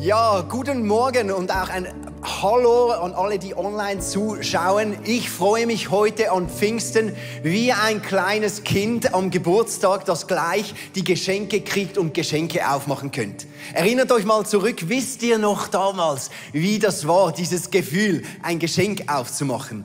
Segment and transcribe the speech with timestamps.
[0.00, 1.88] Ja, guten Morgen und auch ein
[2.22, 4.96] Hallo an alle, die online zuschauen.
[5.04, 11.02] Ich freue mich heute an Pfingsten wie ein kleines Kind am Geburtstag, das gleich die
[11.02, 13.48] Geschenke kriegt und Geschenke aufmachen könnt.
[13.74, 19.12] Erinnert euch mal zurück, wisst ihr noch damals, wie das war, dieses Gefühl, ein Geschenk
[19.12, 19.82] aufzumachen?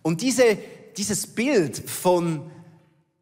[0.00, 0.56] Und diese,
[0.96, 2.50] dieses Bild von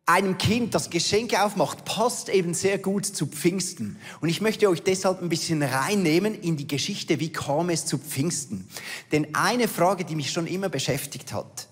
[0.08, 3.98] einem Kind, das Geschenke aufmacht, passt eben sehr gut zu Pfingsten.
[4.22, 7.98] Und ich möchte euch deshalb ein bisschen reinnehmen in die Geschichte, wie kam es zu
[7.98, 8.66] Pfingsten.
[9.12, 11.68] Denn eine Frage, die mich schon immer beschäftigt hat,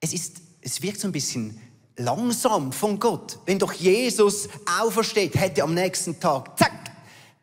[0.00, 1.60] es ist, es wirkt so ein bisschen
[1.96, 3.38] langsam von Gott.
[3.46, 4.48] Wenn doch Jesus
[4.80, 6.87] aufersteht, hätte am nächsten Tag, zack,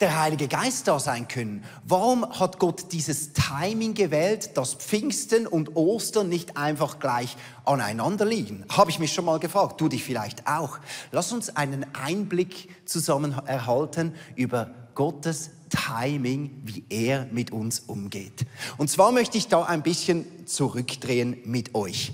[0.01, 1.63] der Heilige Geist da sein können.
[1.85, 8.65] Warum hat Gott dieses Timing gewählt, dass Pfingsten und Ostern nicht einfach gleich aneinander liegen?
[8.69, 10.79] Habe ich mich schon mal gefragt, du dich vielleicht auch.
[11.11, 18.45] Lass uns einen Einblick zusammen erhalten über Gottes Timing, wie er mit uns umgeht.
[18.77, 22.13] Und zwar möchte ich da ein bisschen zurückdrehen mit euch.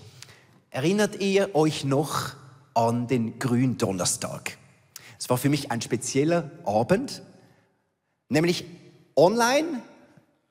[0.69, 2.33] Erinnert ihr euch noch
[2.73, 4.57] an den Gründonnerstag?
[5.19, 7.21] Es war für mich ein spezieller Abend,
[8.31, 8.63] Nämlich
[9.17, 9.81] online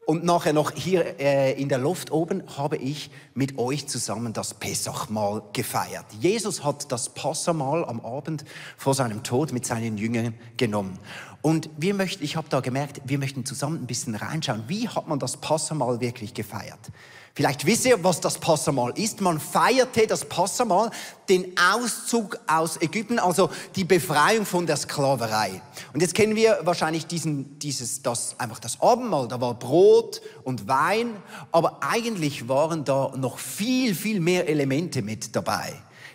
[0.04, 4.52] und nachher noch hier äh, in der Luft oben habe ich mit euch zusammen das
[4.52, 6.04] Pessachmahl gefeiert.
[6.20, 8.44] Jesus hat das Passamal am Abend
[8.76, 10.98] vor seinem Tod mit seinen Jüngern genommen.
[11.40, 15.08] Und wir möchten, ich habe da gemerkt, wir möchten zusammen ein bisschen reinschauen, wie hat
[15.08, 16.90] man das Passamal wirklich gefeiert?
[17.34, 19.20] Vielleicht wisst ihr, was das Passamal ist.
[19.20, 20.90] Man feierte das Passamal,
[21.28, 25.62] den Auszug aus Ägypten, also die Befreiung von der Sklaverei.
[25.92, 29.28] Und jetzt kennen wir wahrscheinlich diesen, dieses, das, einfach das Abendmahl.
[29.28, 31.16] Da war Brot und Wein,
[31.52, 35.72] aber eigentlich waren da noch viel, viel mehr Elemente mit dabei,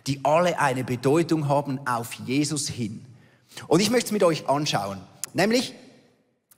[0.08, 3.05] die alle eine Bedeutung haben auf Jesus hin.
[3.67, 4.99] Und ich möchte es mit euch anschauen.
[5.33, 5.73] Nämlich,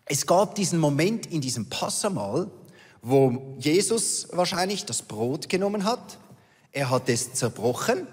[0.06, 2.50] es gab diesen Moment in diesem Passamal,
[3.02, 6.18] wo Jesus wahrscheinlich das Brot genommen hat.
[6.72, 8.08] Er hat es zerbrochen.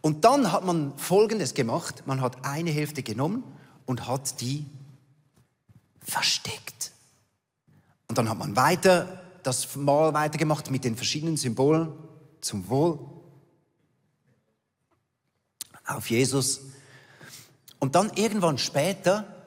[0.00, 2.02] Und dann hat man Folgendes gemacht.
[2.06, 3.44] Man hat eine Hälfte genommen
[3.86, 4.66] und hat die
[6.00, 6.92] versteckt.
[8.08, 11.92] Und dann hat man weiter das Mal weitergemacht mit den verschiedenen Symbolen
[12.40, 12.98] zum Wohl
[15.86, 16.62] auf Jesus.
[17.78, 19.39] Und dann irgendwann später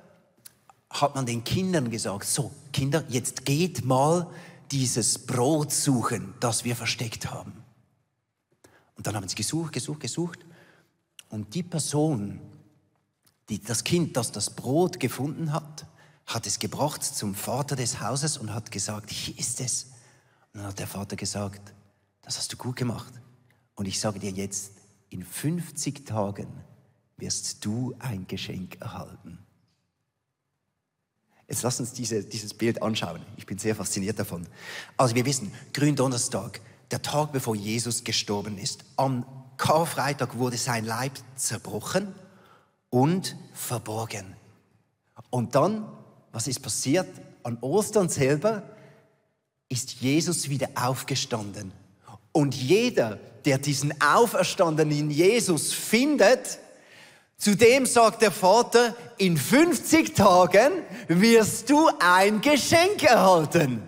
[0.94, 4.30] hat man den Kindern gesagt, so Kinder, jetzt geht mal
[4.72, 7.52] dieses Brot suchen, das wir versteckt haben.
[8.96, 10.40] Und dann haben sie gesucht, gesucht, gesucht.
[11.30, 12.40] Und die Person,
[13.50, 15.86] die, das Kind, das das Brot gefunden hat,
[16.28, 19.88] hat es gebracht zum Vater des Hauses und hat gesagt, hier ist es.
[20.54, 21.74] Und dann hat der Vater gesagt,
[22.22, 23.14] das hast du gut gemacht.
[23.76, 24.72] Und ich sage dir jetzt,
[25.10, 26.48] in 50 Tagen
[27.18, 29.43] wirst du ein Geschenk erhalten.
[31.54, 33.22] Jetzt lass uns diese, dieses Bild anschauen.
[33.38, 34.48] Ich bin sehr fasziniert davon.
[34.98, 36.60] Also wir wissen, Gründonnerstag,
[36.90, 38.84] der Tag bevor Jesus gestorben ist.
[38.96, 39.24] Am
[39.58, 42.08] Karfreitag wurde sein Leib zerbrochen
[42.90, 44.36] und verborgen.
[45.30, 45.88] Und dann,
[46.32, 47.08] was ist passiert?
[47.44, 48.64] An Ostern selber
[49.70, 51.72] ist Jesus wieder aufgestanden.
[52.32, 56.58] Und jeder, der diesen auferstandenen Jesus findet,
[57.44, 60.72] Zudem sagt der Vater, in 50 Tagen
[61.10, 63.84] wirst du ein Geschenk erhalten.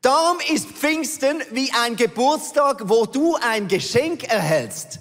[0.00, 5.00] Darum ist Pfingsten wie ein Geburtstag, wo du ein Geschenk erhältst.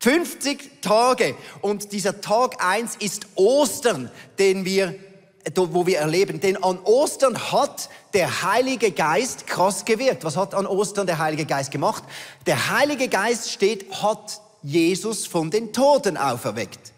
[0.00, 1.34] 50 Tage.
[1.60, 4.94] Und dieser Tag eins ist Ostern, den wir,
[5.54, 6.40] wo wir erleben.
[6.40, 10.24] Denn an Ostern hat der Heilige Geist krass gewirkt.
[10.24, 12.04] Was hat an Ostern der Heilige Geist gemacht?
[12.46, 16.91] Der Heilige Geist steht, hat Jesus von den Toten auferweckt.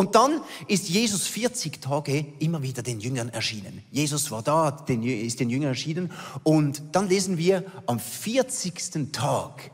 [0.00, 3.82] Und dann ist Jesus 40 Tage immer wieder den Jüngern erschienen.
[3.90, 6.10] Jesus war da, ist den Jüngern erschienen.
[6.42, 9.12] Und dann lesen wir, am 40.
[9.12, 9.70] Tag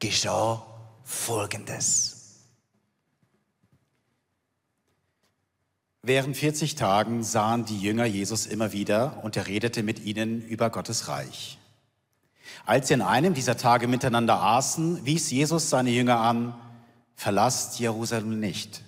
[0.00, 0.66] geschah
[1.04, 2.40] Folgendes.
[6.02, 10.70] Während 40 Tagen sahen die Jünger Jesus immer wieder und er redete mit ihnen über
[10.70, 11.56] Gottes Reich.
[12.66, 16.56] Als sie an einem dieser Tage miteinander aßen, wies Jesus seine Jünger an,
[17.14, 18.82] verlasst Jerusalem nicht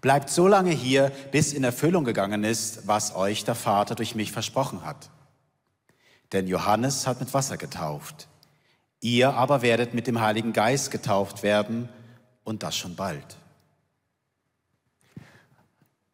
[0.00, 4.30] Bleibt so lange hier, bis in Erfüllung gegangen ist, was euch der Vater durch mich
[4.30, 5.10] versprochen hat.
[6.32, 8.28] Denn Johannes hat mit Wasser getauft.
[9.00, 11.88] Ihr aber werdet mit dem Heiligen Geist getauft werden
[12.44, 13.36] und das schon bald.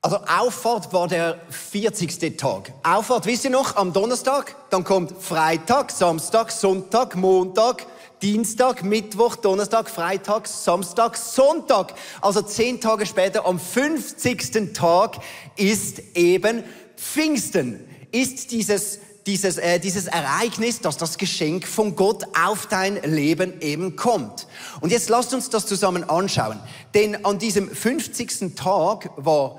[0.05, 2.37] Also Auffahrt war der 40.
[2.37, 2.73] Tag.
[2.83, 7.87] Auffahrt, wisst ihr noch, am Donnerstag, dann kommt Freitag, Samstag, Sonntag, Montag,
[8.23, 11.95] Dienstag, Mittwoch, Donnerstag, Freitag, Samstag, Sonntag.
[12.21, 14.73] Also zehn Tage später, am 50.
[14.75, 15.19] Tag,
[15.57, 16.65] ist eben
[16.97, 17.87] Pfingsten.
[18.13, 23.97] ist dieses, dieses, äh, dieses Ereignis, dass das Geschenk von Gott auf dein Leben eben
[23.97, 24.47] kommt.
[24.81, 26.61] Und jetzt lasst uns das zusammen anschauen.
[26.95, 28.55] Denn an diesem 50.
[28.55, 29.59] Tag war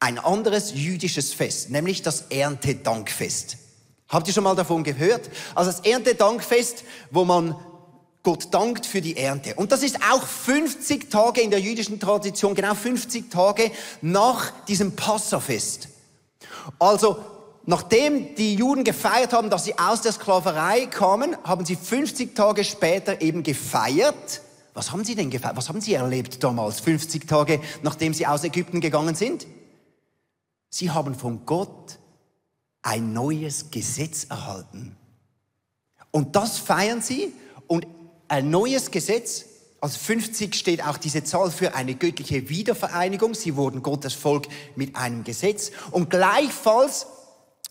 [0.00, 3.56] ein anderes jüdisches Fest, nämlich das Erntedankfest.
[4.08, 5.30] Habt ihr schon mal davon gehört?
[5.54, 7.56] Also das Erntedankfest, wo man
[8.24, 9.54] Gott dankt für die Ernte.
[9.54, 13.70] Und das ist auch 50 Tage in der jüdischen Tradition, genau 50 Tage
[14.00, 15.88] nach diesem Passafest.
[16.78, 17.18] Also,
[17.66, 22.64] nachdem die Juden gefeiert haben, dass sie aus der Sklaverei kamen, haben sie 50 Tage
[22.64, 24.40] später eben gefeiert.
[24.72, 25.56] Was haben sie denn gefeiert?
[25.58, 29.46] Was haben sie erlebt damals, 50 Tage nachdem sie aus Ägypten gegangen sind?
[30.70, 31.98] Sie haben von Gott
[32.84, 34.94] ein neues Gesetz erhalten.
[36.10, 37.32] Und das feiern sie
[37.66, 37.86] und
[38.28, 39.46] ein neues Gesetz.
[39.80, 43.34] Als 50 steht auch diese Zahl für eine göttliche Wiedervereinigung.
[43.34, 44.46] Sie wurden Gottes Volk
[44.76, 45.72] mit einem Gesetz.
[45.90, 47.06] Und gleichfalls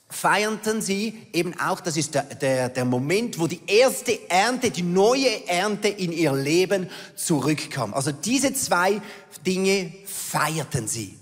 [0.10, 4.83] feierten sie eben auch, das ist der, der, der Moment, wo die erste Ernte, die
[4.83, 7.94] neue Ernte in ihr Leben zurückkam.
[7.94, 9.01] Also diese zwei
[9.45, 11.18] Dinge feierten sie.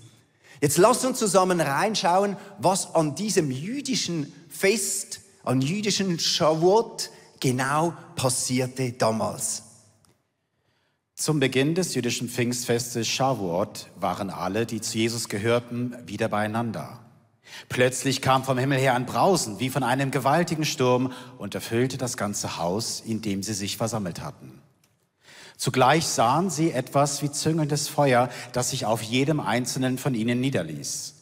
[0.62, 7.10] Jetzt lasst uns zusammen reinschauen, was an diesem jüdischen Fest, an jüdischen Shavuot
[7.40, 9.64] genau passierte damals?
[11.16, 17.00] Zum Beginn des jüdischen Pfingstfestes Shavuot waren alle, die zu Jesus gehörten, wieder beieinander.
[17.68, 22.16] Plötzlich kam vom Himmel her ein Brausen wie von einem gewaltigen Sturm und erfüllte das
[22.16, 24.62] ganze Haus, in dem sie sich versammelt hatten.
[25.62, 31.14] Zugleich sahen sie etwas wie züngelndes Feuer, das sich auf jedem einzelnen von ihnen niederließ.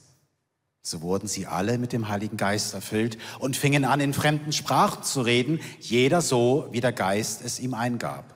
[0.81, 5.02] So wurden sie alle mit dem Heiligen Geist erfüllt und fingen an, in fremden Sprachen
[5.02, 8.32] zu reden, jeder so, wie der Geist es ihm eingab.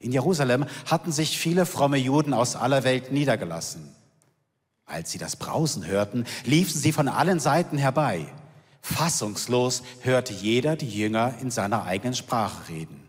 [0.00, 3.88] In Jerusalem hatten sich viele fromme Juden aus aller Welt niedergelassen.
[4.84, 8.26] Als sie das Brausen hörten, liefen sie von allen Seiten herbei.
[8.82, 13.03] Fassungslos hörte jeder die Jünger in seiner eigenen Sprache reden.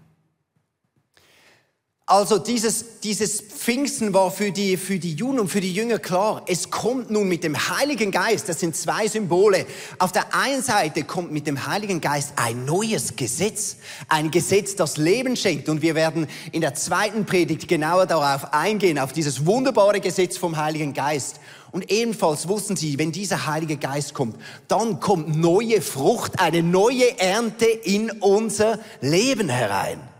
[2.07, 6.44] Also dieses, dieses Pfingsten war für die, für die Juden und für die Jünger klar.
[6.46, 9.66] Es kommt nun mit dem Heiligen Geist, das sind zwei Symbole.
[9.98, 13.78] Auf der einen Seite kommt mit dem Heiligen Geist ein neues Gesetz.
[14.07, 15.68] Ein Gesetz, das Leben schenkt.
[15.68, 20.58] Und wir werden in der zweiten Predigt genauer darauf eingehen, auf dieses wunderbare Gesetz vom
[20.58, 21.40] Heiligen Geist.
[21.72, 24.38] Und ebenfalls wussten sie, wenn dieser Heilige Geist kommt,
[24.68, 30.14] dann kommt neue Frucht, eine neue Ernte in unser Leben herein.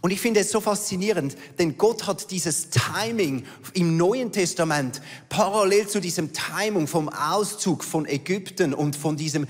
[0.00, 3.44] Und ich finde es so faszinierend, denn Gott hat dieses Timing
[3.74, 9.46] im Neuen Testament parallel zu diesem Timing vom Auszug von Ägypten und von diesem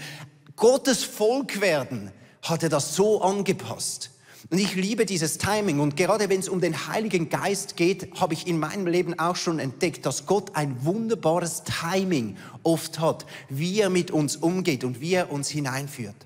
[0.56, 2.10] Gottes Volk werden,
[2.42, 4.10] hat er das so angepasst.
[4.50, 5.78] Und ich liebe dieses Timing.
[5.78, 9.36] Und gerade wenn es um den Heiligen Geist geht, habe ich in meinem Leben auch
[9.36, 15.00] schon entdeckt, dass Gott ein wunderbares Timing oft hat, wie er mit uns umgeht und
[15.00, 16.16] wie er uns hineinführt.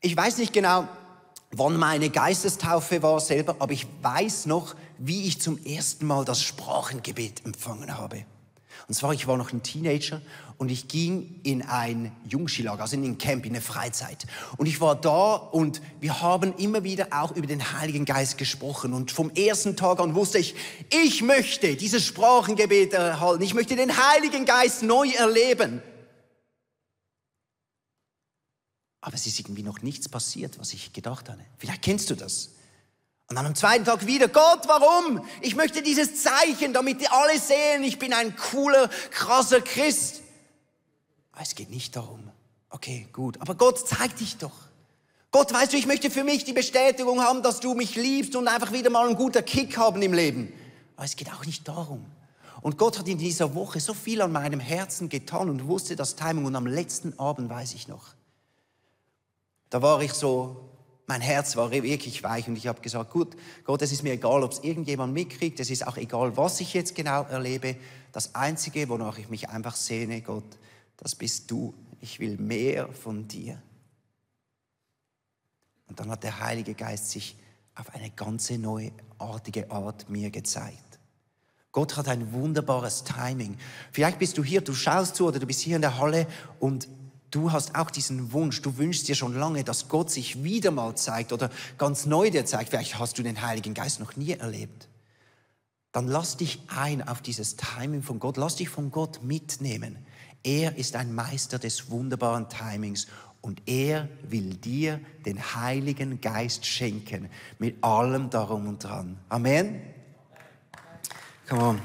[0.00, 0.88] Ich weiß nicht genau,
[1.58, 6.42] wann meine Geistestaufe war selber, aber ich weiß noch, wie ich zum ersten Mal das
[6.42, 8.24] Sprachengebet empfangen habe.
[8.88, 10.20] Und zwar, ich war noch ein Teenager
[10.58, 14.26] und ich ging in ein Jungschilag, also in ein Camp, in eine Freizeit.
[14.58, 18.92] Und ich war da und wir haben immer wieder auch über den Heiligen Geist gesprochen.
[18.92, 20.54] Und vom ersten Tag an wusste ich,
[21.04, 23.42] ich möchte dieses Sprachengebet erhalten.
[23.42, 25.82] Ich möchte den Heiligen Geist neu erleben.
[29.06, 31.38] Aber es ist irgendwie noch nichts passiert, was ich gedacht habe.
[31.58, 32.50] Vielleicht kennst du das.
[33.28, 35.24] Und dann am zweiten Tag wieder, Gott, warum?
[35.42, 40.22] Ich möchte dieses Zeichen, damit die alle sehen, ich bin ein cooler, krasser Christ.
[41.30, 42.32] Aber es geht nicht darum.
[42.68, 43.40] Okay, gut.
[43.40, 44.56] Aber Gott, zeig dich doch.
[45.30, 48.48] Gott, weißt du, ich möchte für mich die Bestätigung haben, dass du mich liebst und
[48.48, 50.52] einfach wieder mal einen guten Kick haben im Leben.
[50.96, 52.04] Aber es geht auch nicht darum.
[52.60, 56.16] Und Gott hat in dieser Woche so viel an meinem Herzen getan und wusste das
[56.16, 56.44] Timing.
[56.44, 58.15] Und am letzten Abend weiß ich noch,
[59.70, 60.66] da war ich so,
[61.06, 64.42] mein Herz war wirklich weich und ich habe gesagt, gut, Gott, es ist mir egal,
[64.42, 67.76] ob es irgendjemand mitkriegt, es ist auch egal, was ich jetzt genau erlebe.
[68.12, 70.58] Das Einzige, wonach ich mich einfach sehne, Gott,
[70.96, 71.74] das bist du.
[72.00, 73.60] Ich will mehr von dir.
[75.88, 77.36] Und dann hat der Heilige Geist sich
[77.74, 80.98] auf eine ganze neuartige Art mir gezeigt.
[81.70, 83.58] Gott hat ein wunderbares Timing.
[83.92, 86.26] Vielleicht bist du hier, du schaust zu oder du bist hier in der Halle
[86.58, 86.88] und
[87.30, 90.94] Du hast auch diesen Wunsch, du wünschst dir schon lange, dass Gott sich wieder mal
[90.96, 92.70] zeigt oder ganz neu dir zeigt.
[92.70, 94.88] Vielleicht hast du den Heiligen Geist noch nie erlebt.
[95.92, 98.36] Dann lass dich ein auf dieses Timing von Gott.
[98.36, 99.98] Lass dich von Gott mitnehmen.
[100.42, 103.08] Er ist ein Meister des wunderbaren Timings
[103.40, 107.28] und er will dir den Heiligen Geist schenken
[107.58, 109.18] mit allem darum und dran.
[109.28, 109.80] Amen.
[111.48, 111.80] Come on.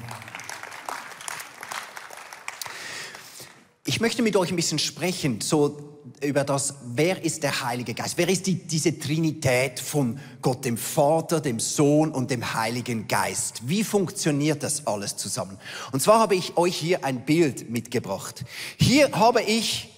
[3.85, 5.91] Ich möchte mit euch ein bisschen sprechen, so
[6.23, 8.17] über das, wer ist der Heilige Geist?
[8.17, 13.61] Wer ist die, diese Trinität von Gott, dem Vater, dem Sohn und dem Heiligen Geist?
[13.67, 15.57] Wie funktioniert das alles zusammen?
[15.91, 18.43] Und zwar habe ich euch hier ein Bild mitgebracht.
[18.77, 19.89] Hier habe ich,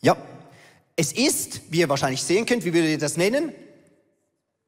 [0.00, 0.16] ja,
[0.96, 3.52] es ist, wie ihr wahrscheinlich sehen könnt, wie würdet ihr das nennen?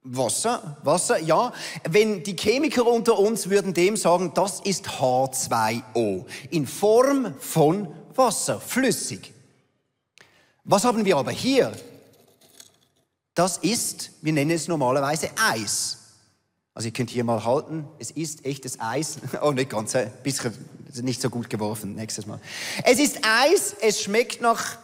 [0.03, 1.53] Wasser, Wasser, ja.
[1.89, 8.61] Wenn die Chemiker unter uns würden dem sagen, das ist H2O in Form von Wasser,
[8.61, 9.33] flüssig.
[10.65, 11.73] Was haben wir aber hier?
[13.35, 15.99] Das ist, wir nennen es normalerweise Eis.
[16.75, 19.19] Also ihr könnt hier mal halten, es ist echtes Eis.
[19.43, 20.55] Oh, nicht ganz, ein bisschen
[21.03, 22.41] nicht so gut geworfen, nächstes Mal.
[22.85, 24.79] Es ist Eis, es schmeckt nach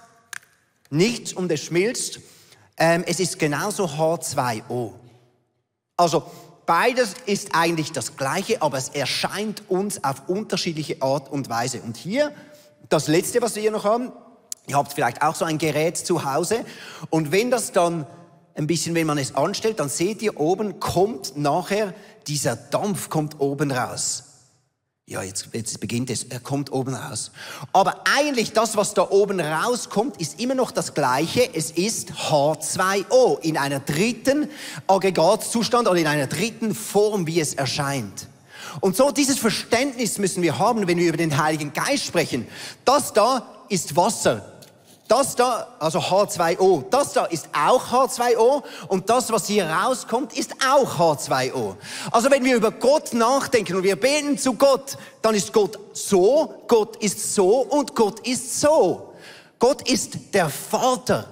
[0.90, 2.20] nichts und es schmilzt.
[2.76, 4.92] Ähm, es ist genauso H2O.
[5.96, 6.24] Also
[6.66, 11.80] beides ist eigentlich das Gleiche, aber es erscheint uns auf unterschiedliche Art und Weise.
[11.80, 12.32] Und hier,
[12.88, 14.12] das letzte, was wir hier noch haben,
[14.68, 16.64] Ihr habt vielleicht auch so ein Gerät zu Hause
[17.10, 18.06] und wenn das dann
[18.54, 21.94] ein bisschen, wenn man es anstellt, dann seht ihr oben kommt nachher
[22.26, 24.24] dieser Dampf kommt oben raus.
[25.08, 27.30] Ja, jetzt, jetzt beginnt es, er kommt oben raus.
[27.72, 31.48] Aber eigentlich das, was da oben rauskommt, ist immer noch das Gleiche.
[31.54, 34.48] Es ist H2O in einer dritten
[34.88, 38.26] Aggregatzustand oder in einer dritten Form, wie es erscheint.
[38.80, 42.48] Und so dieses Verständnis müssen wir haben, wenn wir über den Heiligen Geist sprechen.
[42.84, 44.55] Das da ist Wasser.
[45.08, 50.52] Das da, also H2O, das da ist auch H2O und das, was hier rauskommt, ist
[50.68, 51.76] auch H2O.
[52.10, 56.64] Also wenn wir über Gott nachdenken und wir beten zu Gott, dann ist Gott so,
[56.66, 59.12] Gott ist so und Gott ist so.
[59.60, 61.26] Gott ist der Vater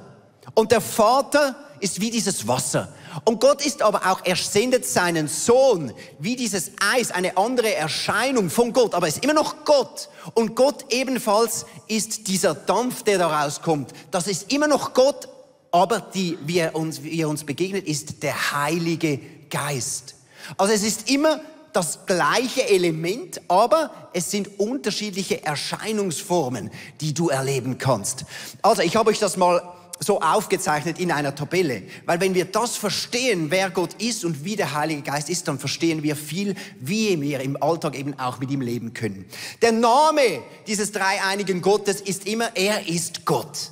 [0.55, 2.89] und der Vater ist wie dieses Wasser.
[3.25, 8.51] Und Gott ist aber auch, er sendet seinen Sohn wie dieses Eis, eine andere Erscheinung
[8.51, 10.09] von Gott, aber er ist immer noch Gott.
[10.35, 13.93] Und Gott ebenfalls ist dieser Dampf, der da rauskommt.
[14.11, 15.29] Das ist immer noch Gott,
[15.71, 20.15] aber die, wie, er uns, wie er uns begegnet, ist der Heilige Geist.
[20.57, 21.41] Also es ist immer
[21.73, 28.25] das gleiche Element, aber es sind unterschiedliche Erscheinungsformen, die du erleben kannst.
[28.63, 29.61] Also ich habe euch das mal
[30.05, 31.83] so aufgezeichnet in einer Tabelle.
[32.07, 35.59] Weil wenn wir das verstehen, wer Gott ist und wie der Heilige Geist ist, dann
[35.59, 39.25] verstehen wir viel, wie wir im Alltag eben auch mit ihm leben können.
[39.63, 43.71] Der Name dieses dreieinigen Gottes ist immer, er ist Gott.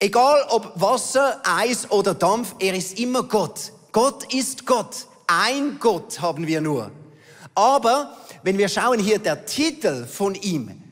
[0.00, 3.72] Egal ob Wasser, Eis oder Dampf, er ist immer Gott.
[3.92, 5.06] Gott ist Gott.
[5.26, 6.90] Ein Gott haben wir nur.
[7.54, 10.82] Aber wenn wir schauen hier der Titel von ihm,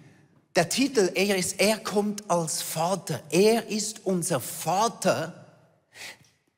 [0.56, 3.22] der Titel, er ist, er kommt als Vater.
[3.30, 5.46] Er ist unser Vater.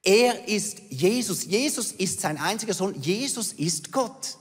[0.02, 1.44] Er ist Jesus.
[1.44, 2.94] Jesus ist sein einziger Sohn.
[3.00, 4.38] Jesus ist Gott.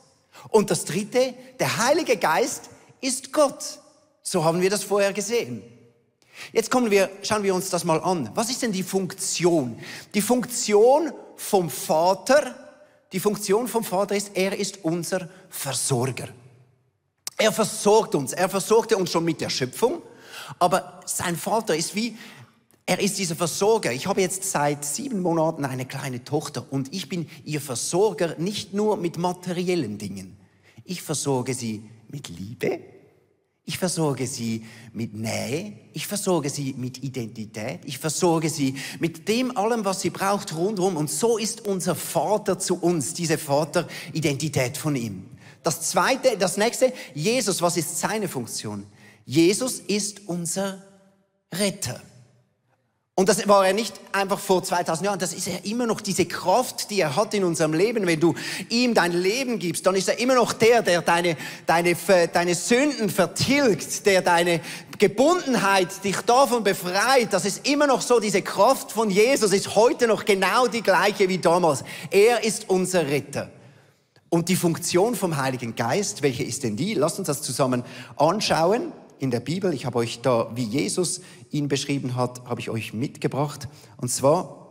[0.50, 2.70] Und das dritte, der Heilige Geist
[3.02, 3.80] ist Gott.
[4.22, 5.64] So haben wir das vorher gesehen.
[6.54, 8.30] Jetzt kommen wir, schauen wir uns das mal an.
[8.36, 9.80] Was ist denn die Funktion?
[10.14, 12.56] Die Funktion vom Vater,
[13.12, 16.28] die Funktion vom Vater ist, er ist unser Versorger.
[17.38, 18.34] Er versorgt uns.
[18.34, 20.02] Er versorgte uns schon mit der Schöpfung.
[20.60, 22.18] Aber sein Vater ist wie,
[22.86, 23.92] er ist dieser Versorger.
[23.92, 28.74] Ich habe jetzt seit sieben Monaten eine kleine Tochter und ich bin ihr Versorger nicht
[28.74, 30.38] nur mit materiellen Dingen.
[30.86, 32.80] Ich versorge sie mit Liebe.
[33.66, 35.74] Ich versorge sie mit Nähe.
[35.92, 37.82] Ich versorge sie mit Identität.
[37.84, 40.96] Ich versorge sie mit dem allem, was sie braucht rundherum.
[40.96, 45.37] Und so ist unser Vater zu uns, diese Vateridentität von ihm.
[45.68, 48.86] Das zweite, das nächste, Jesus, was ist seine Funktion?
[49.26, 50.82] Jesus ist unser
[51.54, 52.00] Retter.
[53.16, 56.26] Und das war er nicht einfach vor 2000 Jahren, das ist er immer noch diese
[56.26, 58.08] Kraft, die er hat in unserem Leben.
[58.08, 58.34] Wenn du
[58.70, 61.98] ihm dein Leben gibst, dann ist er immer noch der, der deine, deine,
[62.32, 64.62] deine Sünden vertilgt, der deine
[64.98, 67.34] Gebundenheit dich davon befreit.
[67.34, 71.28] Das ist immer noch so, diese Kraft von Jesus ist heute noch genau die gleiche
[71.28, 71.84] wie damals.
[72.10, 73.50] Er ist unser Retter.
[74.30, 76.94] Und die Funktion vom Heiligen Geist, welche ist denn die?
[76.94, 77.84] Lasst uns das zusammen
[78.18, 79.74] anschauen in der Bibel.
[79.74, 83.68] Ich habe euch da, wie Jesus ihn beschrieben hat, habe ich euch mitgebracht.
[83.98, 84.68] Und zwar,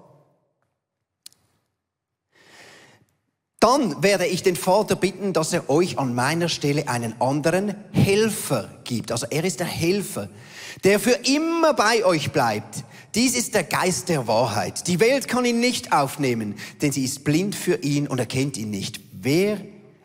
[3.61, 8.69] dann werde ich den Vater bitten, dass er euch an meiner Stelle einen anderen Helfer
[8.85, 9.11] gibt.
[9.11, 10.29] Also er ist der Helfer,
[10.85, 12.85] der für immer bei euch bleibt.
[13.15, 14.87] Dies ist der Geist der Wahrheit.
[14.87, 18.71] Die Welt kann ihn nicht aufnehmen, denn sie ist blind für ihn und erkennt ihn
[18.71, 19.06] nicht.
[19.26, 19.59] Wer,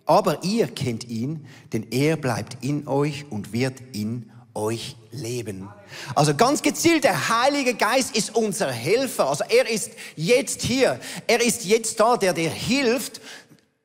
[0.07, 5.69] aber ihr kennt ihn, denn er bleibt in euch und wird in euch leben.
[6.15, 9.29] Also ganz gezielt, der Heilige Geist ist unser Helfer.
[9.29, 10.99] Also er ist jetzt hier.
[11.27, 13.21] Er ist jetzt da, der dir hilft,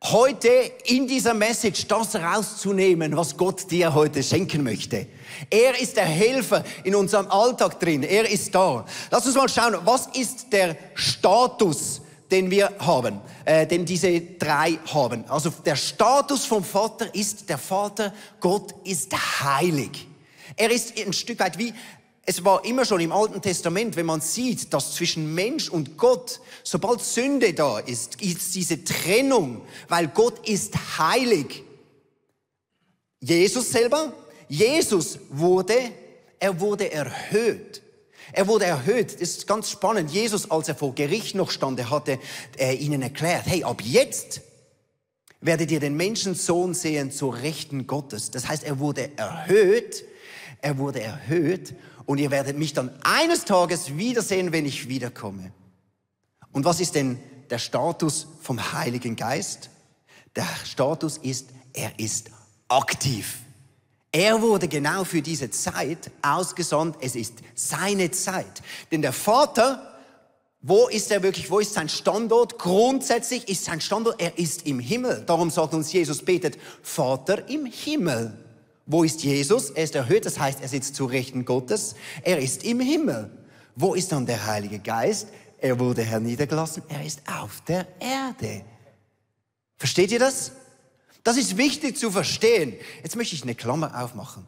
[0.04, 0.48] heute
[0.86, 5.06] in dieser Message das rauszunehmen, was Gott dir heute schenken möchte.
[5.50, 8.04] Er ist der Helfer in unserem Alltag drin.
[8.04, 8.86] Er ist da.
[9.10, 12.00] Lass uns mal schauen, was ist der Status,
[12.30, 15.24] den wir haben, äh, den diese drei haben.
[15.28, 20.06] Also der Status vom Vater ist, der Vater, Gott ist heilig.
[20.56, 21.72] Er ist ein Stück weit wie
[22.28, 26.40] es war immer schon im Alten Testament, wenn man sieht, dass zwischen Mensch und Gott,
[26.64, 31.62] sobald Sünde da ist, ist diese Trennung, weil Gott ist heilig.
[33.20, 34.12] Jesus selber,
[34.48, 35.92] Jesus wurde,
[36.40, 37.80] er wurde erhöht.
[38.36, 39.14] Er wurde erhöht.
[39.14, 40.10] Das ist ganz spannend.
[40.10, 42.18] Jesus, als er vor Gericht noch stand, er hatte
[42.58, 44.42] äh, ihnen erklärt, hey, ab jetzt
[45.40, 48.30] werdet ihr den Menschensohn sehen zur Rechten Gottes.
[48.30, 50.04] Das heißt, er wurde erhöht.
[50.60, 51.74] Er wurde erhöht
[52.04, 55.50] und ihr werdet mich dann eines Tages wiedersehen, wenn ich wiederkomme.
[56.52, 59.70] Und was ist denn der Status vom Heiligen Geist?
[60.34, 62.30] Der Status ist, er ist
[62.68, 63.38] aktiv.
[64.12, 66.96] Er wurde genau für diese Zeit ausgesandt.
[67.00, 68.62] Es ist seine Zeit.
[68.90, 69.96] Denn der Vater,
[70.62, 71.50] wo ist er wirklich?
[71.50, 72.58] Wo ist sein Standort?
[72.58, 75.22] Grundsätzlich ist sein Standort, er ist im Himmel.
[75.26, 78.36] Darum sagt uns Jesus, betet, Vater im Himmel.
[78.86, 79.70] Wo ist Jesus?
[79.70, 81.94] Er ist erhöht, das heißt, er sitzt zu Rechten Gottes.
[82.22, 83.30] Er ist im Himmel.
[83.74, 85.28] Wo ist dann der Heilige Geist?
[85.58, 86.82] Er wurde herniedergelassen.
[86.88, 88.64] Er ist auf der Erde.
[89.76, 90.52] Versteht ihr das?
[91.26, 92.74] Das ist wichtig zu verstehen.
[93.02, 94.46] Jetzt möchte ich eine Klammer aufmachen.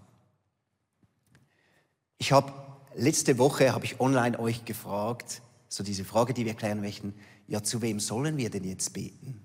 [2.19, 2.53] Ich habe
[2.95, 7.15] letzte Woche habe ich online euch gefragt, so diese Frage, die wir klären möchten.
[7.49, 9.43] Ja, zu wem sollen wir denn jetzt beten?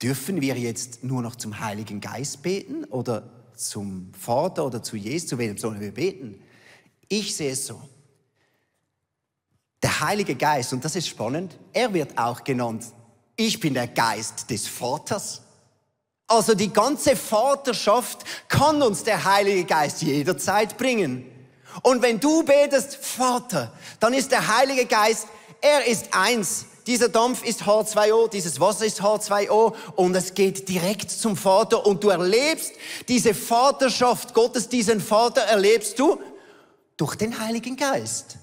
[0.00, 5.28] Dürfen wir jetzt nur noch zum Heiligen Geist beten oder zum Vater oder zu Jesus,
[5.28, 6.40] zu wem sollen wir beten?
[7.08, 7.82] Ich sehe es so.
[9.82, 12.84] Der Heilige Geist, und das ist spannend, er wird auch genannt,
[13.34, 15.42] ich bin der Geist des Vaters.
[16.32, 21.30] Also die ganze Vaterschaft kann uns der Heilige Geist jederzeit bringen.
[21.82, 23.70] Und wenn du betest, Vater,
[24.00, 25.26] dann ist der Heilige Geist,
[25.60, 31.10] er ist eins dieser Dampf ist H2O, dieses Wasser ist H2O und es geht direkt
[31.10, 32.72] zum Vater und du erlebst
[33.08, 36.18] diese Vaterschaft Gottes, diesen Vater erlebst du
[36.96, 38.38] durch den Heiligen Geist.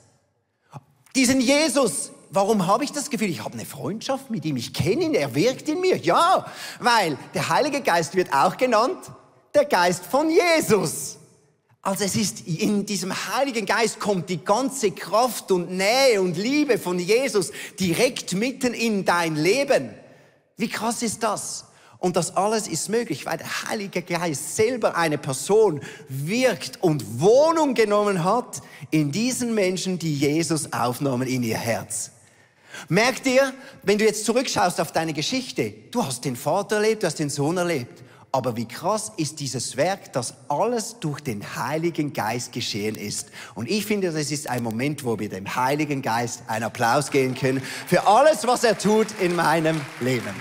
[1.15, 5.03] Diesen Jesus, warum habe ich das Gefühl, ich habe eine Freundschaft mit ihm, ich kenne
[5.05, 5.97] ihn, er wirkt in mir.
[5.97, 6.45] Ja,
[6.79, 8.99] weil der Heilige Geist wird auch genannt
[9.53, 11.17] der Geist von Jesus.
[11.81, 16.77] Also es ist in diesem Heiligen Geist kommt die ganze Kraft und Nähe und Liebe
[16.77, 19.93] von Jesus direkt mitten in dein Leben.
[20.57, 21.65] Wie krass ist das?
[21.97, 27.73] Und das alles ist möglich, weil der Heilige Geist selber eine Person wirkt und Wohnung
[27.73, 32.11] genommen hat in diesen Menschen, die Jesus aufnahmen in ihr Herz.
[32.88, 33.53] Merkt ihr,
[33.84, 37.29] wenn du jetzt zurückschaust auf deine Geschichte, du hast den Vater erlebt, du hast den
[37.29, 38.03] Sohn erlebt.
[38.32, 43.29] Aber wie krass ist dieses Werk, dass alles durch den Heiligen Geist geschehen ist.
[43.55, 47.34] Und ich finde, das ist ein Moment, wo wir dem Heiligen Geist einen Applaus geben
[47.34, 50.36] können für alles, was er tut in meinem Leben.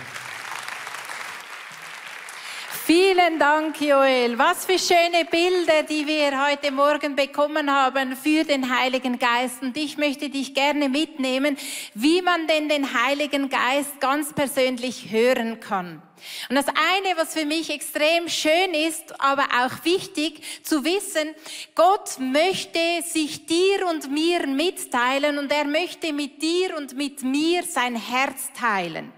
[2.91, 4.39] Vielen Dank, Joel.
[4.39, 9.61] Was für schöne Bilder, die wir heute Morgen bekommen haben für den Heiligen Geist.
[9.61, 11.59] Und ich möchte dich gerne mitnehmen,
[11.93, 16.01] wie man denn den Heiligen Geist ganz persönlich hören kann.
[16.49, 21.35] Und das eine, was für mich extrem schön ist, aber auch wichtig zu wissen,
[21.75, 27.65] Gott möchte sich dir und mir mitteilen und er möchte mit dir und mit mir
[27.65, 29.13] sein Herz teilen.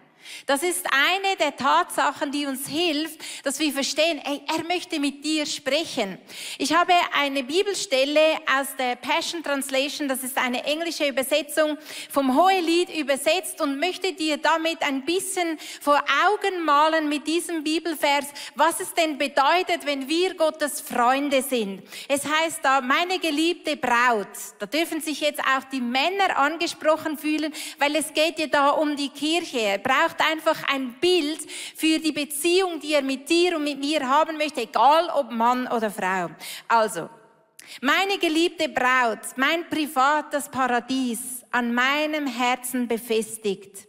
[0.46, 5.24] Das ist eine der Tatsachen, die uns hilft, dass wir verstehen, ey, er möchte mit
[5.24, 6.18] dir sprechen.
[6.58, 8.20] Ich habe eine Bibelstelle
[8.58, 11.78] aus der Passion Translation, das ist eine englische Übersetzung
[12.10, 18.26] vom Hohelied übersetzt und möchte dir damit ein bisschen vor Augen malen mit diesem Bibelvers,
[18.54, 21.82] was es denn bedeutet, wenn wir Gottes Freunde sind.
[22.08, 27.52] Es heißt da, meine geliebte Braut, da dürfen sich jetzt auch die Männer angesprochen fühlen,
[27.78, 29.80] weil es geht ja da um die Kirche.
[29.82, 31.40] Braucht einfach ein Bild
[31.76, 35.66] für die Beziehung, die er mit dir und mit mir haben möchte, egal ob Mann
[35.68, 36.30] oder Frau.
[36.68, 37.08] Also,
[37.80, 43.86] meine geliebte Braut, mein privates Paradies, an meinem Herzen befestigt.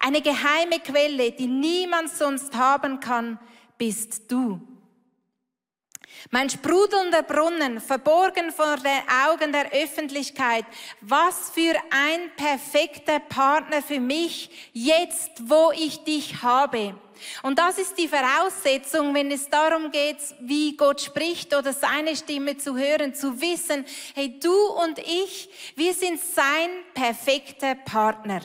[0.00, 3.38] Eine geheime Quelle, die niemand sonst haben kann,
[3.78, 4.60] bist du.
[6.30, 10.64] Mein sprudelnder Brunnen, verborgen vor den Augen der Öffentlichkeit.
[11.00, 16.94] Was für ein perfekter Partner für mich, jetzt wo ich dich habe.
[17.42, 22.56] Und das ist die Voraussetzung, wenn es darum geht, wie Gott spricht oder seine Stimme
[22.56, 28.40] zu hören, zu wissen, hey, du und ich, wir sind sein perfekter Partner.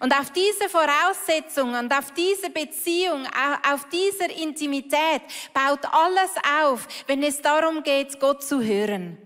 [0.00, 3.26] Und auf diese Voraussetzung und auf diese Beziehung,
[3.70, 6.30] auf dieser Intimität baut alles
[6.62, 9.18] auf, wenn es darum geht, Gott zu hören.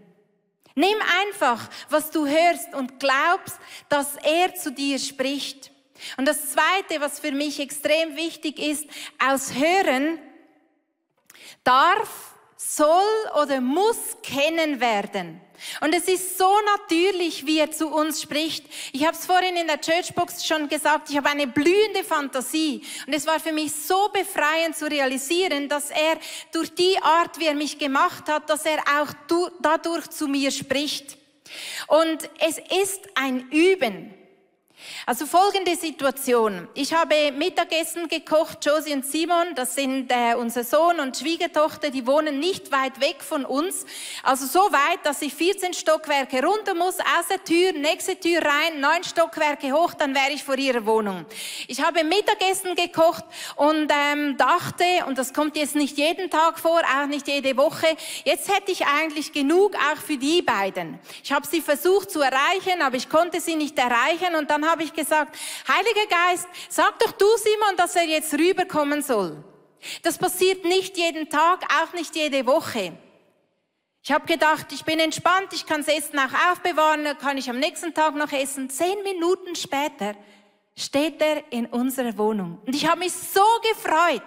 [0.76, 5.70] Nimm einfach, was du hörst und glaubst, dass er zu dir spricht.
[6.16, 8.86] Und das Zweite, was für mich extrem wichtig ist,
[9.18, 10.18] aus Hören
[11.62, 13.02] darf, soll
[13.40, 15.40] oder muss kennen werden.
[15.80, 18.66] Und es ist so natürlich, wie er zu uns spricht.
[18.92, 22.82] Ich habe es vorhin in der Churchbox schon gesagt, ich habe eine blühende Fantasie.
[23.06, 26.18] Und es war für mich so befreiend zu realisieren, dass er
[26.52, 29.12] durch die Art, wie er mich gemacht hat, dass er auch
[29.60, 31.16] dadurch zu mir spricht.
[31.86, 34.14] Und es ist ein Üben.
[35.06, 36.66] Also folgende Situation.
[36.74, 42.06] Ich habe Mittagessen gekocht, Josie und Simon, das sind äh, unser Sohn und Schwiegertochter, die
[42.06, 43.86] wohnen nicht weit weg von uns.
[44.22, 48.80] Also so weit, dass ich 14 Stockwerke runter muss, aus der Tür, nächste Tür rein,
[48.80, 51.24] neun Stockwerke hoch, dann wäre ich vor ihrer Wohnung.
[51.68, 53.24] Ich habe Mittagessen gekocht
[53.56, 57.86] und ähm, dachte, und das kommt jetzt nicht jeden Tag vor, auch nicht jede Woche,
[58.24, 60.98] jetzt hätte ich eigentlich genug auch für die beiden.
[61.22, 64.82] Ich habe sie versucht zu erreichen, aber ich konnte sie nicht erreichen und dann habe
[64.82, 65.36] ich gesagt,
[65.68, 69.42] Heiliger Geist, sag doch du Simon, dass er jetzt rüberkommen soll.
[70.02, 72.96] Das passiert nicht jeden Tag, auch nicht jede Woche.
[74.02, 77.48] Ich habe gedacht, ich bin entspannt, ich kann das Essen auch aufbewahren, dann kann ich
[77.48, 78.68] am nächsten Tag noch essen.
[78.68, 80.14] Zehn Minuten später
[80.76, 82.60] steht er in unserer Wohnung.
[82.66, 84.22] Und ich habe mich so gefreut,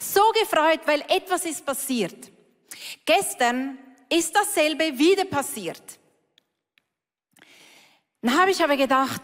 [0.00, 2.30] so gefreut, weil etwas ist passiert.
[3.04, 5.82] Gestern ist dasselbe wieder passiert.
[8.22, 9.22] Dann habe ich aber gedacht,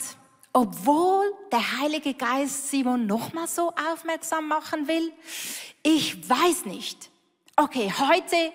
[0.52, 5.12] obwohl der Heilige Geist Simon nochmal so aufmerksam machen will?
[5.82, 7.10] Ich weiß nicht.
[7.56, 8.52] Okay, heute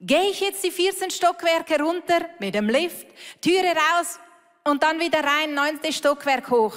[0.00, 3.06] gehe ich jetzt die 14 Stockwerke runter mit dem Lift,
[3.40, 4.18] Türe raus,
[4.66, 6.76] und dann wieder rein, neunte Stockwerk hoch.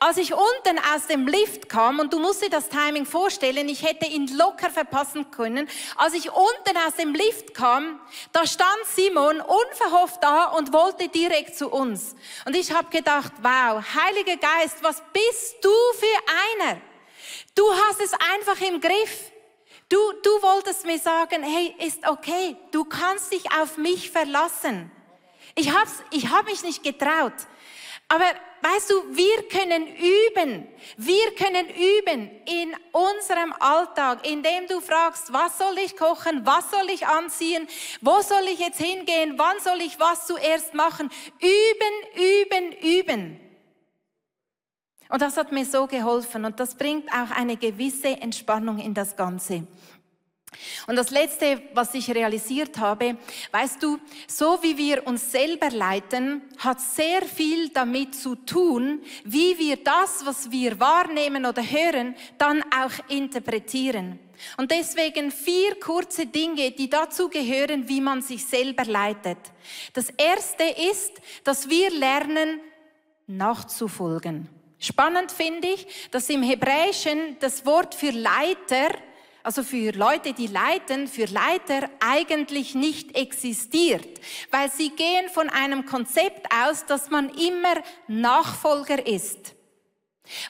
[0.00, 3.84] Als ich unten aus dem Lift kam, und du musst dir das Timing vorstellen, ich
[3.84, 8.00] hätte ihn locker verpassen können, als ich unten aus dem Lift kam,
[8.32, 12.16] da stand Simon unverhofft da und wollte direkt zu uns.
[12.44, 16.80] Und ich habe gedacht, wow, Heiliger Geist, was bist du für einer?
[17.54, 19.30] Du hast es einfach im Griff.
[19.88, 24.90] Du, du wolltest mir sagen, hey, ist okay, du kannst dich auf mich verlassen.
[25.58, 27.32] Ich habe ich hab mich nicht getraut.
[28.06, 28.24] Aber
[28.62, 30.68] weißt du, wir können üben.
[30.96, 36.88] Wir können üben in unserem Alltag, indem du fragst, was soll ich kochen, was soll
[36.90, 37.66] ich anziehen,
[38.00, 41.10] wo soll ich jetzt hingehen, wann soll ich was zuerst machen.
[41.40, 43.40] Üben, üben, üben.
[45.08, 49.16] Und das hat mir so geholfen und das bringt auch eine gewisse Entspannung in das
[49.16, 49.66] Ganze.
[50.86, 53.16] Und das Letzte, was ich realisiert habe,
[53.52, 59.58] weißt du, so wie wir uns selber leiten, hat sehr viel damit zu tun, wie
[59.58, 64.18] wir das, was wir wahrnehmen oder hören, dann auch interpretieren.
[64.56, 69.38] Und deswegen vier kurze Dinge, die dazu gehören, wie man sich selber leitet.
[69.92, 71.12] Das erste ist,
[71.44, 72.60] dass wir lernen,
[73.26, 74.48] nachzufolgen.
[74.78, 78.90] Spannend finde ich, dass im Hebräischen das Wort für Leiter
[79.48, 85.86] also für Leute, die leiten, für Leiter eigentlich nicht existiert, weil sie gehen von einem
[85.86, 89.54] Konzept aus, dass man immer Nachfolger ist.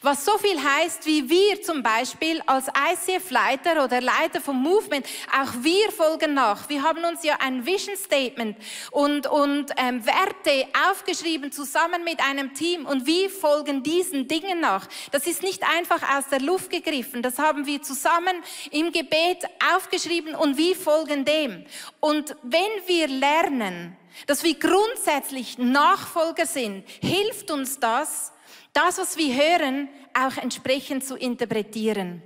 [0.03, 5.53] Was so viel heißt, wie wir zum Beispiel als ICF-Leiter oder Leiter vom Movement, auch
[5.63, 6.69] wir folgen nach.
[6.69, 8.57] Wir haben uns ja ein Vision Statement
[8.91, 14.87] und, und ähm, Werte aufgeschrieben zusammen mit einem Team und wir folgen diesen Dingen nach.
[15.13, 20.35] Das ist nicht einfach aus der Luft gegriffen, das haben wir zusammen im Gebet aufgeschrieben
[20.35, 21.65] und wir folgen dem.
[22.01, 28.33] Und wenn wir lernen, dass wir grundsätzlich Nachfolger sind, hilft uns das,
[28.73, 32.23] das, was wir hören, auch entsprechend zu interpretieren.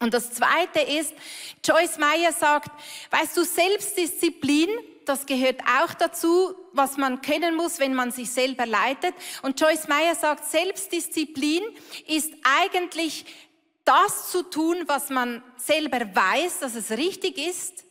[0.00, 1.12] Und das Zweite ist,
[1.64, 2.70] Joyce Meyer sagt,
[3.10, 4.68] weißt du, Selbstdisziplin,
[5.04, 9.14] das gehört auch dazu, was man können muss, wenn man sich selber leitet.
[9.42, 11.62] Und Joyce Meyer sagt, Selbstdisziplin
[12.06, 13.24] ist eigentlich
[13.84, 17.84] das zu tun, was man selber weiß, dass es richtig ist,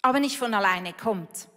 [0.00, 1.49] aber nicht von alleine kommt.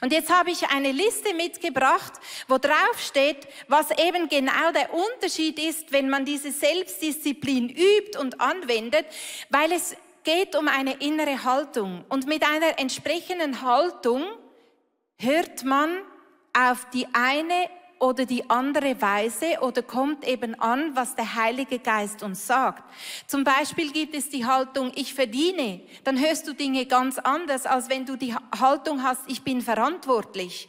[0.00, 2.12] Und jetzt habe ich eine Liste mitgebracht,
[2.48, 8.40] wo drauf steht, was eben genau der Unterschied ist, wenn man diese Selbstdisziplin übt und
[8.40, 9.06] anwendet,
[9.50, 12.04] weil es geht um eine innere Haltung.
[12.08, 14.24] Und mit einer entsprechenden Haltung
[15.18, 15.98] hört man
[16.52, 22.22] auf die eine oder die andere Weise oder kommt eben an, was der Heilige Geist
[22.22, 22.82] uns sagt.
[23.26, 25.80] Zum Beispiel gibt es die Haltung, ich verdiene.
[26.04, 30.68] Dann hörst du Dinge ganz anders, als wenn du die Haltung hast, ich bin verantwortlich.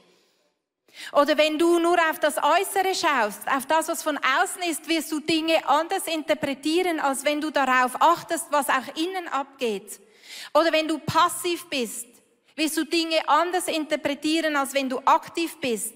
[1.12, 5.12] Oder wenn du nur auf das Äußere schaust, auf das, was von außen ist, wirst
[5.12, 10.00] du Dinge anders interpretieren, als wenn du darauf achtest, was auch innen abgeht.
[10.54, 12.08] Oder wenn du passiv bist,
[12.56, 15.94] wirst du Dinge anders interpretieren, als wenn du aktiv bist.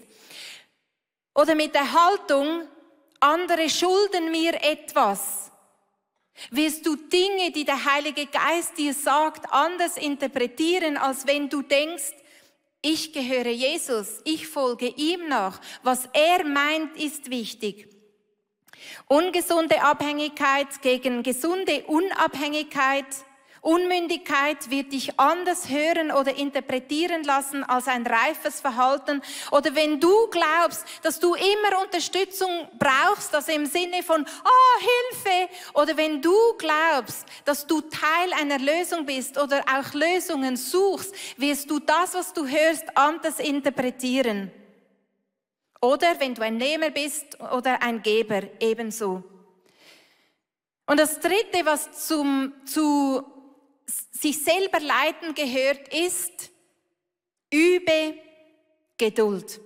[1.33, 2.67] Oder mit der Haltung,
[3.19, 5.51] andere schulden mir etwas,
[6.49, 12.13] wirst du Dinge, die der Heilige Geist dir sagt, anders interpretieren, als wenn du denkst,
[12.81, 15.61] ich gehöre Jesus, ich folge ihm nach.
[15.83, 17.87] Was er meint, ist wichtig.
[19.07, 23.05] Ungesunde Abhängigkeit gegen gesunde Unabhängigkeit
[23.61, 29.21] Unmündigkeit wird dich anders hören oder interpretieren lassen als ein reifes Verhalten.
[29.51, 35.53] Oder wenn du glaubst, dass du immer Unterstützung brauchst, also im Sinne von, oh, Hilfe.
[35.75, 41.69] Oder wenn du glaubst, dass du Teil einer Lösung bist oder auch Lösungen suchst, wirst
[41.69, 44.51] du das, was du hörst, anders interpretieren.
[45.79, 49.23] Oder wenn du ein Nehmer bist oder ein Geber, ebenso.
[50.87, 53.23] Und das Dritte, was zum, zu
[53.85, 56.51] sich selber leiten gehört, ist,
[57.51, 58.15] übe
[58.97, 59.59] Geduld.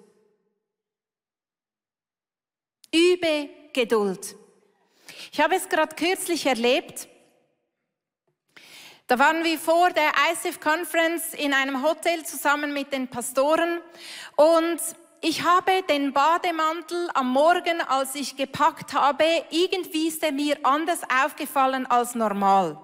[2.93, 4.35] Übe Geduld.
[5.31, 7.07] Ich habe es gerade kürzlich erlebt.
[9.07, 13.81] Da waren wir vor der ICF Conference in einem Hotel zusammen mit den Pastoren
[14.35, 14.81] und
[15.21, 21.01] ich habe den Bademantel am Morgen, als ich gepackt habe, irgendwie ist er mir anders
[21.23, 22.77] aufgefallen als normal.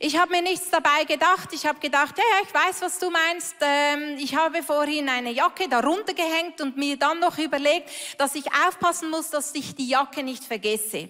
[0.00, 1.48] Ich habe mir nichts dabei gedacht.
[1.52, 3.56] Ich habe gedacht, ja, ja, ich weiß, was du meinst.
[3.60, 8.44] Ähm, ich habe vorhin eine Jacke darunter gehängt und mir dann noch überlegt, dass ich
[8.68, 11.08] aufpassen muss, dass ich die Jacke nicht vergesse.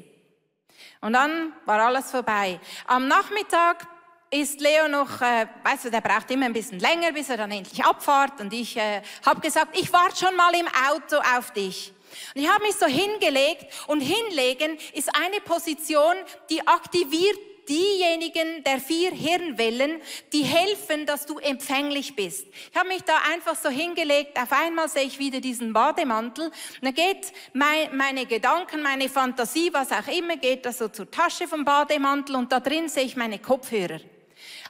[1.02, 2.58] Und dann war alles vorbei.
[2.86, 3.86] Am Nachmittag
[4.30, 7.50] ist Leo noch, äh, weißt du, der braucht immer ein bisschen länger, bis er dann
[7.50, 8.40] endlich abfahrt.
[8.40, 11.92] Und ich äh, habe gesagt, ich warte schon mal im Auto auf dich.
[12.34, 16.14] Und ich habe mich so hingelegt und hinlegen ist eine Position,
[16.48, 20.00] die aktiviert diejenigen der vier Hirnwellen,
[20.32, 22.46] die helfen, dass du empfänglich bist.
[22.70, 26.54] Ich habe mich da einfach so hingelegt, auf einmal sehe ich wieder diesen Bademantel, und
[26.82, 31.46] dann geht mein, meine Gedanken, meine Fantasie, was auch immer, geht da so zur Tasche
[31.46, 34.00] vom Bademantel und da drin sehe ich meine Kopfhörer.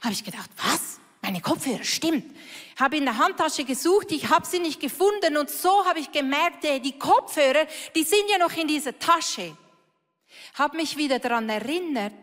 [0.01, 0.99] Habe ich gedacht, was?
[1.21, 2.25] Meine Kopfhörer, stimmt.
[2.79, 6.63] Habe in der Handtasche gesucht, ich habe sie nicht gefunden und so habe ich gemerkt,
[6.63, 9.55] die Kopfhörer, die sind ja noch in dieser Tasche.
[10.53, 12.13] Habe mich wieder daran erinnert,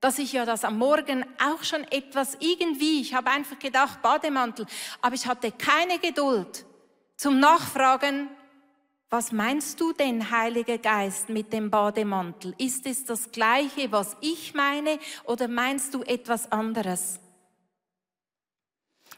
[0.00, 4.66] dass ich ja das am Morgen auch schon etwas irgendwie, ich habe einfach gedacht, Bademantel,
[5.00, 6.64] aber ich hatte keine Geduld
[7.16, 8.28] zum Nachfragen,
[9.10, 12.54] was meinst du denn, Heiliger Geist, mit dem Bademantel?
[12.58, 17.18] Ist es das gleiche, was ich meine, oder meinst du etwas anderes?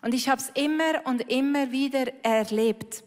[0.01, 3.03] Und ich habe es immer und immer wieder erlebt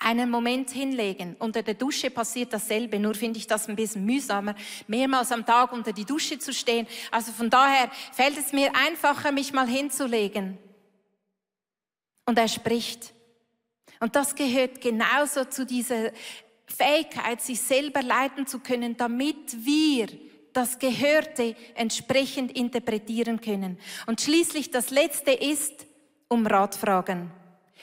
[0.00, 1.36] einen Moment hinlegen.
[1.38, 4.54] Unter der Dusche passiert dasselbe, nur finde ich das ein bisschen mühsamer,
[4.88, 6.86] mehrmals am Tag unter die Dusche zu stehen.
[7.10, 10.58] Also von daher fällt es mir einfacher, mich mal hinzulegen.
[12.24, 13.12] Und er spricht.
[14.00, 16.12] Und das gehört genauso zu dieser
[16.66, 20.08] Fähigkeit, sich selber leiten zu können, damit wir
[20.52, 23.78] das Gehörte entsprechend interpretieren können.
[24.06, 25.86] Und schließlich das Letzte ist,
[26.28, 27.30] um Rat fragen.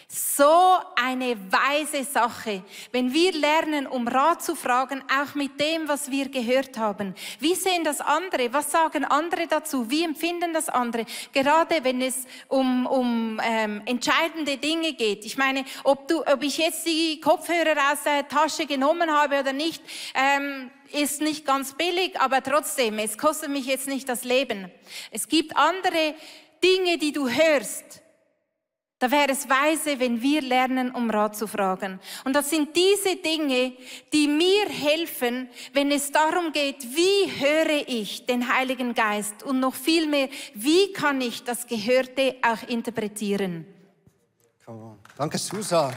[0.08, 6.10] So eine weise Sache, wenn wir lernen, um Rat zu fragen, auch mit dem, was
[6.10, 7.14] wir gehört haben.
[7.40, 8.54] Wie sehen das andere?
[8.54, 9.90] Was sagen andere dazu?
[9.90, 11.06] Wie empfinden das andere?
[11.34, 15.26] Gerade wenn es um, um ähm, entscheidende Dinge geht.
[15.26, 19.52] Ich meine, ob, du, ob ich jetzt die Kopfhörer aus der Tasche genommen habe oder
[19.52, 19.84] nicht,
[20.16, 24.72] ähm, ist nicht ganz billig, aber trotzdem, es kostet mich jetzt nicht das Leben.
[25.12, 26.16] Es gibt andere
[26.64, 28.02] Dinge, die du hörst
[29.00, 32.00] da wäre es weise, wenn wir lernen, um Rat zu fragen.
[32.26, 33.74] Und das sind diese Dinge,
[34.12, 39.76] die mir helfen, wenn es darum geht, wie höre ich den Heiligen Geist und noch
[39.76, 43.66] viel mehr, wie kann ich das Gehörte auch interpretieren.
[45.18, 45.94] Danke, Susa.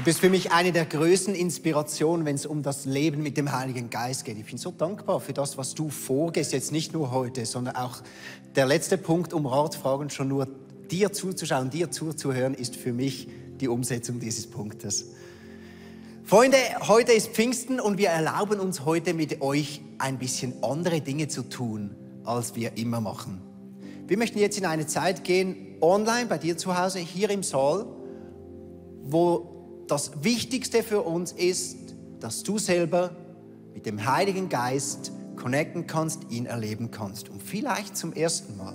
[0.00, 3.52] Du bist für mich eine der größten Inspirationen, wenn es um das Leben mit dem
[3.52, 4.38] Heiligen Geist geht.
[4.38, 8.00] Ich bin so dankbar für das, was du vorgehst, jetzt nicht nur heute, sondern auch
[8.56, 10.48] der letzte Punkt, um Ratfragen schon nur
[10.90, 13.28] dir zuzuschauen, dir zuzuhören, ist für mich
[13.60, 15.10] die Umsetzung dieses Punktes.
[16.24, 16.56] Freunde,
[16.88, 21.42] heute ist Pfingsten und wir erlauben uns heute mit euch ein bisschen andere Dinge zu
[21.42, 23.42] tun, als wir immer machen.
[24.06, 27.84] Wir möchten jetzt in eine Zeit gehen, online bei dir zu Hause, hier im Saal,
[29.02, 29.59] wo
[29.90, 33.16] das Wichtigste für uns ist, dass du selber
[33.74, 37.28] mit dem Heiligen Geist connecten kannst, ihn erleben kannst.
[37.28, 38.74] Und vielleicht zum ersten Mal.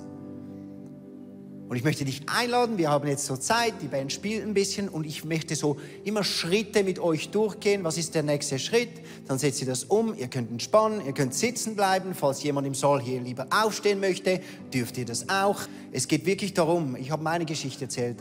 [1.67, 4.88] Und ich möchte dich einladen, wir haben jetzt so Zeit, die Band spielt ein bisschen
[4.88, 7.84] und ich möchte so immer Schritte mit euch durchgehen.
[7.84, 8.89] Was ist der nächste Schritt?
[9.28, 12.13] Dann setzt ihr das um, ihr könnt entspannen, ihr könnt sitzen bleiben.
[12.13, 15.62] Falls jemand im Saal hier lieber aufstehen möchte, dürft ihr das auch.
[15.91, 18.17] Es geht wirklich darum, ich habe meine Geschichte erzählt,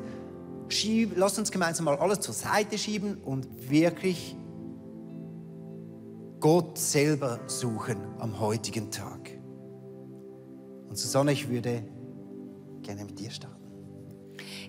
[0.75, 4.37] Schieb, lasst uns gemeinsam mal alles zur Seite schieben und wirklich
[6.41, 9.31] Gott selber suchen am heutigen Tag.
[10.89, 11.85] Und Susanne, ich würde
[12.83, 13.55] gerne mit dir starten.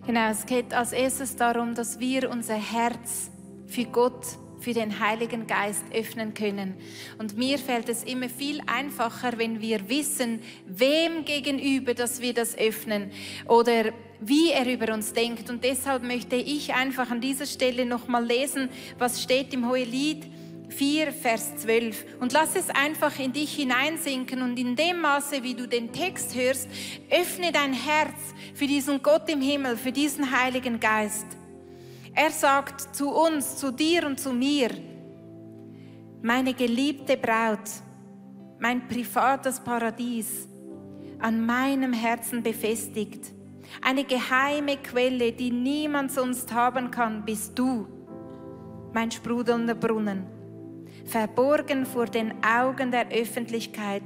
[0.06, 3.32] Genau, es geht als erstes darum, dass wir unser Herz
[3.66, 4.26] für Gott,
[4.60, 6.76] für den Heiligen Geist öffnen können.
[7.18, 12.56] Und mir fällt es immer viel einfacher, wenn wir wissen, wem gegenüber, dass wir das
[12.56, 13.12] öffnen
[13.48, 15.50] oder wie er über uns denkt.
[15.50, 20.26] Und deshalb möchte ich einfach an dieser Stelle nochmal lesen, was steht im Hohelied
[20.70, 22.20] 4, Vers 12.
[22.20, 26.36] Und lass es einfach in dich hineinsinken und in dem Maße, wie du den Text
[26.36, 26.68] hörst,
[27.10, 31.26] öffne dein Herz für diesen Gott im Himmel, für diesen Heiligen Geist.
[32.14, 34.70] Er sagt zu uns, zu dir und zu mir,
[36.22, 37.70] meine geliebte Braut,
[38.60, 40.48] mein privates Paradies,
[41.20, 43.35] an meinem Herzen befestigt.
[43.82, 47.88] Eine geheime Quelle, die niemand sonst haben kann, bist du,
[48.94, 50.36] mein sprudelnder Brunnen
[51.06, 54.02] verborgen vor den Augen der Öffentlichkeit.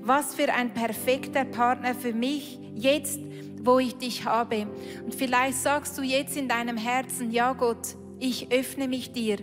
[0.00, 3.20] Was für ein perfekter Partner für mich jetzt,
[3.62, 4.66] wo ich dich habe.
[5.04, 9.38] Und vielleicht sagst du jetzt in deinem Herzen, ja Gott, ich öffne mich dir.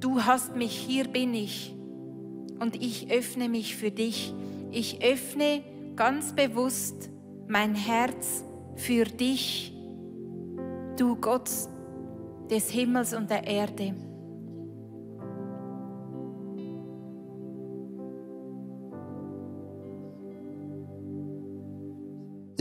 [0.00, 1.74] Du hast mich, hier bin ich.
[2.58, 4.34] Und ich öffne mich für dich.
[4.70, 5.62] Ich öffne
[5.96, 7.10] ganz bewusst
[7.48, 8.44] mein Herz
[8.76, 9.72] für dich,
[10.96, 11.50] du Gott
[12.50, 13.94] des Himmels und der Erde.